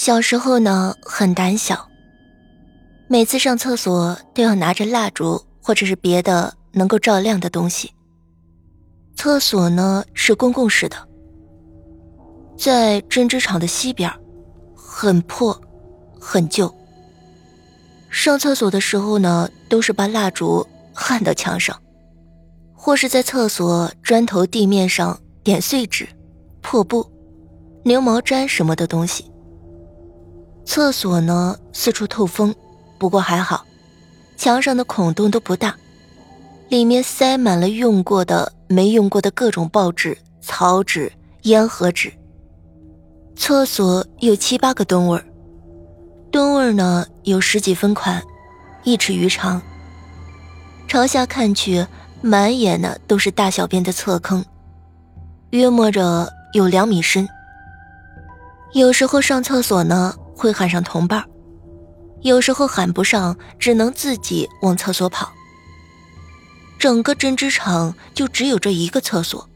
[0.00, 1.88] 小时候呢，很胆小，
[3.08, 7.92] 每次上厕所都要拿着蜡烛或者是别的能够照亮的东西。
[9.16, 10.96] 厕所呢是公共式的，
[12.56, 14.08] 在针织厂的西边，
[14.76, 15.60] 很破，
[16.20, 16.72] 很旧。
[18.08, 21.76] 上厕所的时候呢，都是把蜡烛焊到墙上，
[22.72, 26.08] 或是在厕所砖头地面上点碎纸、
[26.62, 27.04] 破布、
[27.82, 29.28] 牛毛毡什么的东西。
[30.68, 32.54] 厕所呢，四处透风，
[32.98, 33.64] 不过还好，
[34.36, 35.74] 墙上的孔洞都不大，
[36.68, 41.10] 里面塞满了用过的、没用过的各种报纸、草纸、
[41.44, 42.12] 烟盒纸。
[43.34, 45.18] 厕所有七八个蹲位
[46.30, 48.22] 蹲位呢有十几分宽，
[48.84, 49.62] 一尺余长。
[50.86, 51.86] 朝下看去，
[52.20, 54.44] 满眼呢都是大小便的侧坑，
[55.48, 57.26] 约摸着有两米深。
[58.74, 60.14] 有时候上厕所呢。
[60.38, 61.22] 会喊上同伴
[62.22, 65.32] 有时候喊不上，只能自己往厕所跑。
[66.78, 69.48] 整个针织厂就只有这一个厕所，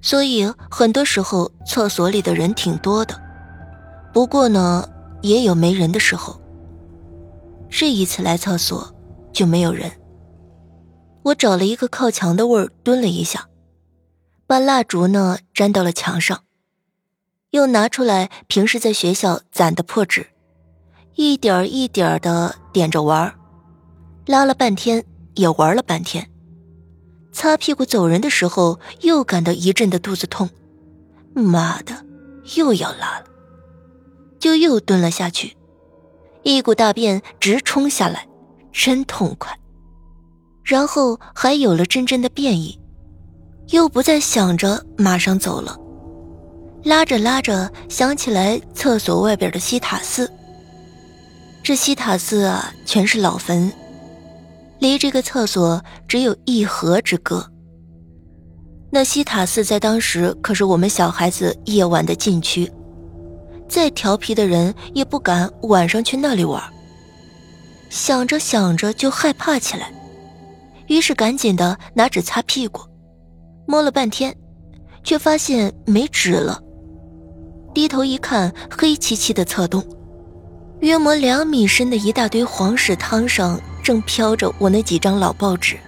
[0.00, 3.20] 所以很多时候厕所里的人挺多的。
[4.12, 4.88] 不过呢，
[5.20, 6.40] 也有没人的时候。
[7.68, 8.94] 这一次来厕所
[9.32, 9.90] 就没有人。
[11.24, 13.46] 我找了一个靠墙的位儿蹲了一下，
[14.46, 16.44] 把蜡烛呢粘到了墙上。
[17.52, 20.26] 又拿出来平时在学校攒的破纸，
[21.16, 23.34] 一点一点的点着玩
[24.26, 26.30] 拉了半天也玩了半天。
[27.30, 30.48] 擦屁股走人的时候，又感到一阵的肚子痛，
[31.34, 32.06] 妈的，
[32.56, 33.26] 又要拉了，
[34.38, 35.54] 就又蹲了下去，
[36.42, 38.26] 一股大便直冲下来，
[38.72, 39.58] 真痛快。
[40.64, 42.80] 然后还有了阵阵的便意，
[43.68, 45.78] 又不再想着马上走了。
[46.84, 50.30] 拉着拉着，想起来厕所外边的西塔寺。
[51.62, 53.72] 这西塔寺啊，全是老坟，
[54.80, 57.48] 离这个厕所只有一河之隔。
[58.90, 62.70] 那西塔寺在当时可是我们小孩子夜晚的禁区，
[63.68, 66.60] 再调皮的人也不敢晚上去那里玩。
[67.90, 69.92] 想着想着就害怕起来，
[70.88, 72.82] 于是赶紧的拿纸擦屁股，
[73.68, 74.34] 摸了半天，
[75.04, 76.60] 却发现没纸了。
[77.74, 79.82] 低头一看，黑漆漆的侧洞，
[80.80, 85.78] 约莫两米深的一大堆黄屎汤上正飘着我那几张老报纸。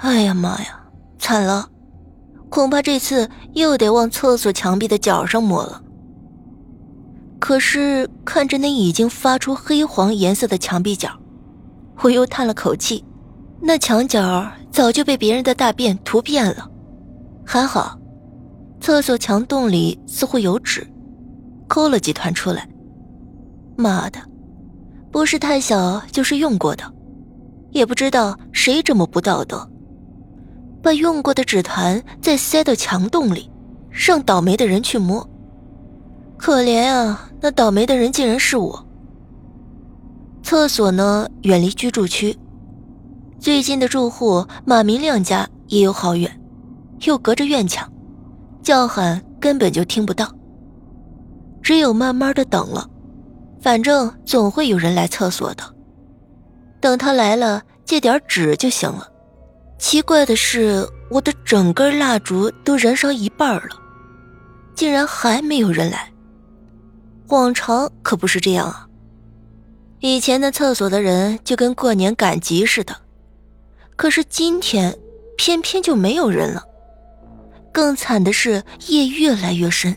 [0.00, 0.80] 哎呀妈呀，
[1.18, 1.68] 惨了！
[2.48, 5.82] 恐怕这次又得往厕所墙壁的角上抹了。
[7.38, 11.10] 可是看着那已经发出黑黄颜色的墙壁角，
[12.02, 13.04] 我又叹了口气，
[13.60, 16.68] 那墙角早就被别人的大便涂遍了。
[17.44, 17.97] 还好。
[18.80, 20.86] 厕所墙洞里似乎有纸，
[21.66, 22.68] 抠了几团出来。
[23.76, 24.18] 妈的，
[25.10, 26.84] 不是太小就是用过的，
[27.70, 29.68] 也不知道谁这么不道德，
[30.82, 33.50] 把用过的纸团再塞到墙洞里，
[33.90, 35.28] 让倒霉的人去摸。
[36.36, 38.84] 可怜啊，那倒霉的人竟然是我。
[40.42, 42.34] 厕所呢，远离居住区，
[43.38, 46.40] 最近的住户马明亮家也有好远，
[47.02, 47.92] 又隔着院墙。
[48.68, 50.30] 叫喊根本就听不到，
[51.62, 52.86] 只有慢慢的等了，
[53.62, 55.64] 反正总会有人来厕所的。
[56.78, 59.10] 等他来了，借点纸就行了。
[59.78, 63.70] 奇怪的是，我的整根蜡烛都燃烧一半了，
[64.74, 66.12] 竟然还没有人来。
[67.28, 68.86] 往常可不是这样啊，
[70.00, 72.94] 以前的厕所的人就跟过年赶集似的，
[73.96, 74.94] 可是今天
[75.38, 76.62] 偏偏就没有人了。
[77.78, 79.96] 更惨的是，夜越来越深。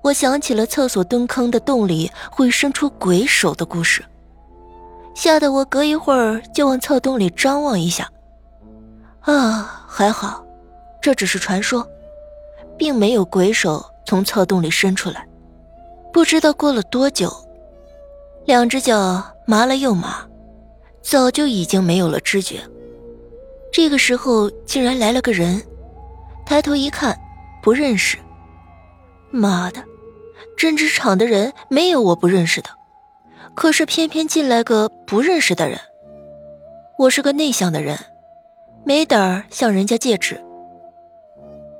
[0.00, 4.02] 我想起了厕所蹲坑的洞里会伸出鬼手的故事，
[5.14, 8.10] 吓得我隔一会儿就往厕洞里张望一下。
[9.20, 10.42] 啊，还好，
[11.02, 11.86] 这只是传说，
[12.78, 15.28] 并没有鬼手从厕洞里伸出来。
[16.14, 17.30] 不知道过了多久，
[18.46, 20.26] 两只脚麻了又麻，
[21.02, 22.62] 早就已经没有了知觉。
[23.70, 25.62] 这个时候，竟然来了个人。
[26.48, 27.14] 抬头一看，
[27.60, 28.16] 不认识。
[29.30, 29.84] 妈的，
[30.56, 32.70] 针织厂的人没有我不认识的，
[33.54, 35.78] 可是偏偏进来个不认识的人。
[36.96, 37.98] 我是个内向的人，
[38.82, 40.42] 没胆儿向人家借纸。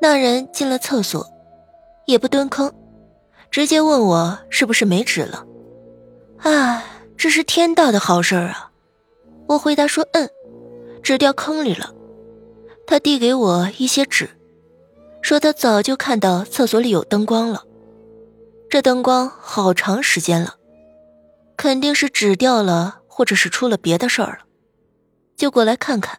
[0.00, 1.30] 那人进了厕所，
[2.06, 2.72] 也不蹲坑，
[3.50, 5.44] 直接问我是不是没纸了。
[6.38, 6.82] 哎，
[7.18, 8.70] 这是天大的好事啊！
[9.46, 10.26] 我回答说：“嗯，
[11.02, 11.92] 纸掉坑里了。”
[12.88, 14.30] 他递给我一些纸。
[15.24, 17.64] 说他早就看到厕所里有灯光了，
[18.68, 20.56] 这灯光好长时间了，
[21.56, 24.38] 肯定是纸掉了，或者是出了别的事儿了，
[25.34, 26.18] 就过来看看。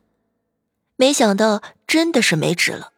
[0.95, 2.89] 没想到真的是没纸了。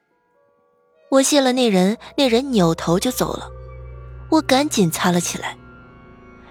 [1.11, 3.49] 我谢了那人，那人扭头就走了。
[4.29, 5.57] 我赶紧擦了起来。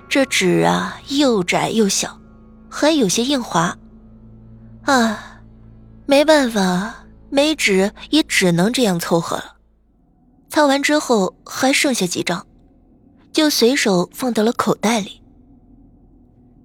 [0.07, 2.21] 这纸啊，又窄又小，
[2.69, 3.75] 还有些硬滑。
[4.85, 5.41] 啊，
[6.05, 9.57] 没办法，没纸也只能这样凑合了。
[10.49, 12.47] 擦完之后还剩下几张，
[13.33, 15.23] 就随手放到了口袋里。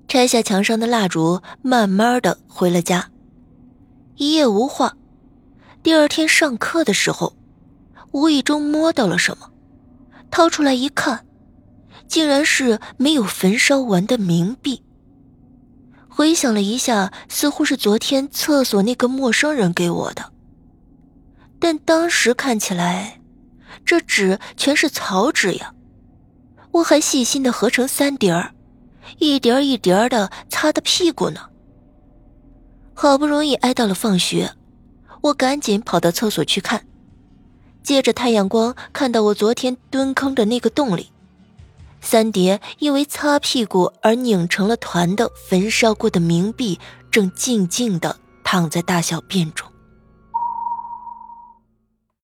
[0.08, 3.10] 拆下墙上的蜡烛，慢慢的回了家。
[4.16, 4.96] 一夜无话。
[5.84, 7.36] 第二天上课的时候。
[8.14, 9.50] 无意中摸到了什么，
[10.30, 11.26] 掏出来一看，
[12.10, 14.84] 竟然是没有焚烧完的冥币。
[16.10, 20.30] 回想了一下，似乎是昨天厕所那个陌生人给我的，
[21.62, 23.22] 但当时看起来，
[23.86, 25.76] 这纸全是草纸呀。
[26.72, 28.56] 我还细心的合成三叠儿，
[29.20, 31.50] 一叠一叠的擦的屁股呢。
[32.96, 34.54] 好不容易挨到了放学，
[35.22, 36.86] 我赶紧跑到厕所去看。
[37.84, 41.12] 借着太阳光，看到我昨天蹲坑的那个洞里，
[42.02, 46.80] 三叠因为擦屁股而拧成了团的焚烧过的冥币，
[47.12, 49.71] 正静静地躺在大小便中。